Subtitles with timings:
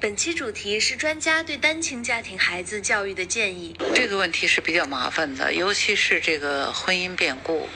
[0.00, 3.76] 本期主题是专家对单亲家庭孩子教育的建议。
[3.94, 7.68] 这个问题是比较麻烦的，尤其是这个婚姻变故。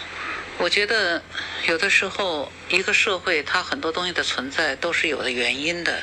[0.57, 1.23] 我觉得
[1.69, 6.03] 有的时候一个社会它很多东西的存在都是有的原因的，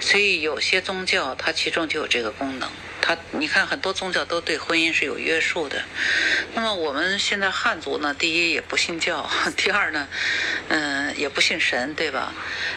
[0.00, 2.70] 所以有些宗教它其中就有这个功能。
[3.00, 5.82] 它你看很多宗教都对婚姻是有约束的。
[6.54, 10.08] 那么我们现在汉族呢，第一也不信教， 第二呢，
[10.68, 12.34] 嗯，也不信神，对吧？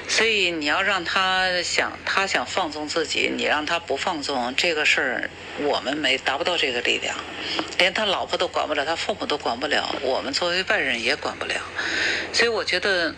[0.07, 7.15] 所以你要让他想他想放纵自己，你让他不放纵这个事儿，我们没达不到这个力量，
[7.77, 11.55] 连他老婆都管不了，他父母都管不了，我们作为外人也管不了。
[12.33, 13.15] 所以我觉得。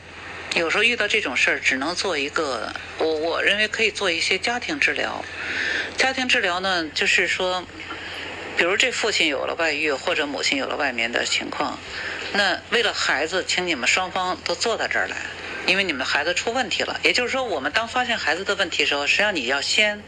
[0.56, 5.24] 有时候遇到这种事儿，只能做一个，我我认为可以做一些家庭治疗。
[5.96, 7.64] 家庭治疗呢，就是说，
[8.60, 11.80] 比如这父亲有了外遇，或者母亲有了外面的情况，
[12.34, 15.16] 那为了孩子，请你们双方都坐到这儿来，
[15.66, 17.00] 因为你们的孩子出问题了。
[17.02, 20.04] 也就是说，我们当发现孩子的问题的时候，实际上你要先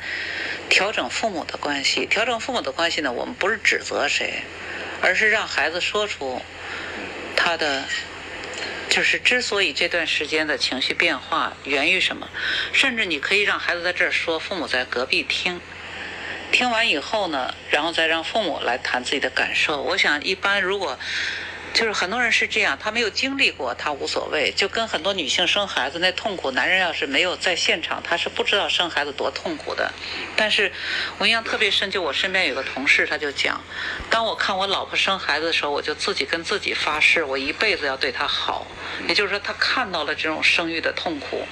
[0.67, 2.05] 调整父母的关系。
[2.05, 4.43] 调整父母的关系呢，我们不是指责谁，
[5.01, 6.41] 而是让孩子说出
[7.37, 7.85] 他的。
[8.89, 12.27] 就是之所以这段时间的情绪变化源于什么，
[12.73, 15.61] 甚至你可以让孩子在这儿说，父母在隔壁听，
[16.51, 19.81] 听完以后呢，然后再让父母来谈自己的感受。
[19.81, 20.99] 我想一般如果。
[21.73, 24.51] 就是很多人是这样，他没有经历过，他无所谓。
[24.51, 29.93] 就跟很多女性生孩子那痛苦，男人要是没有在现场，他是不知道生孩子多痛苦的。
[30.35, 30.71] 但是
[31.17, 33.63] 我印象特别深，就我身边有个同事，他就讲，
[34.09, 38.67] 当我看我老婆生孩子的时候，我就自己跟自己发誓，我一辈子要对她好。
[39.07, 41.47] 也就是说，他看到了这种生育的痛苦，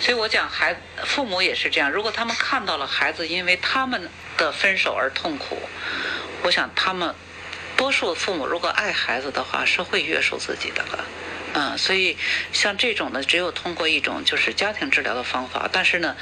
[0.00, 1.90] 所以我讲，孩父母也是这样。
[1.90, 5.56] 如果他们看到了孩子因为他们的分手而痛苦，
[6.42, 7.14] 我想他们。
[7.80, 11.04] 多数父母如果爱孩子的话，是会约束自己的了，
[11.54, 12.14] 嗯，所以
[12.52, 16.14] 像这种呢，只有通过一种就是家庭治疗的方法，但是呢，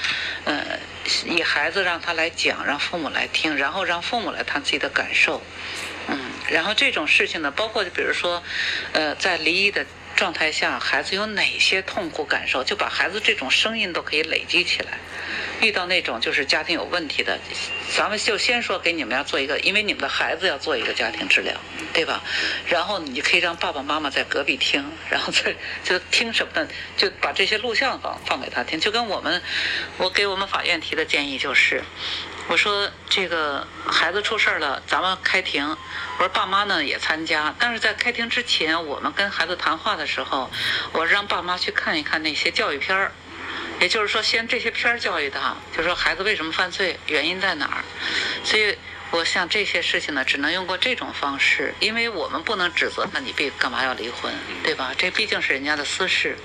[0.45, 0.79] 嗯，
[1.27, 5.43] 以孩子让他来讲，让父母来听，然后让父母来谈自己的感受，
[6.07, 8.41] 嗯，然后这种事情呢，包括就比如说，
[8.93, 9.85] 呃，在离异的
[10.15, 14.99] 状态下，孩子有哪些痛苦感受，就把孩子这种声音都可以累积起来。
[15.61, 17.39] 遇到那种就是家庭有问题的，
[17.97, 21.55] 咱们就先说给你们要做一个，因为你们的孩子要做一个家庭治疗，
[21.93, 22.23] 对吧？
[22.69, 26.69] 然后你可以让爸爸妈妈在隔壁听，然后再就听什么呢？
[26.97, 28.79] 就把这些录像放放给他听。
[28.79, 29.43] 就跟我们，
[29.97, 31.83] 我给我们法院提的建议就是，
[32.49, 40.51] 我说这个孩子出事儿了，咱们开庭，我说爸妈呢也参加，但是在开庭之前，我们跟孩子谈话的时候，
[40.93, 43.13] 我让爸妈去看一看那些教育片儿。
[43.81, 47.85] 也就是说，先这些片儿教育他，就说孩子为什么犯罪，原因在哪儿。
[48.43, 48.77] 所以，
[49.11, 54.33] 我想这些事情呢，只能用过这种方式，因为我们不能指责他，你必干嘛要离婚，
[54.65, 54.93] 对吧？
[54.99, 56.37] 这毕竟是人家的私事。